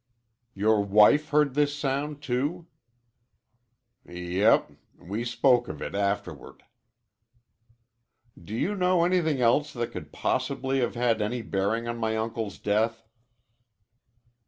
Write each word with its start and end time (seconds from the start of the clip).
"Your 0.55 0.83
wife 0.83 1.29
heard 1.29 1.53
this 1.53 1.77
sound, 1.77 2.23
too?" 2.23 2.65
"Yep. 4.07 4.71
We 4.97 5.23
spoke 5.23 5.67
of 5.67 5.79
it 5.79 5.93
afterward." 5.93 6.63
"Do 8.43 8.55
you 8.55 8.73
know 8.73 9.05
anything 9.05 9.41
else 9.41 9.71
that 9.73 9.91
could 9.91 10.11
possibly 10.11 10.79
have 10.79 10.95
had 10.95 11.21
any 11.21 11.43
bearing 11.43 11.87
on 11.87 11.99
my 11.99 12.17
uncle's 12.17 12.57
death?" 12.57 13.05